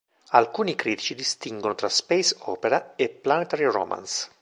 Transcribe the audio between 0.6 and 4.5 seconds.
critici distinguono tra space opera e planetary romance.